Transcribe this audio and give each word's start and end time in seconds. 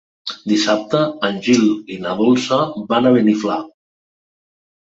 Dissabte 0.51 1.01
en 1.29 1.37
Gil 1.49 1.67
i 1.97 1.99
na 2.07 2.15
Dolça 2.23 2.59
van 2.95 3.09
a 3.09 3.15
Beniflà. 3.19 3.61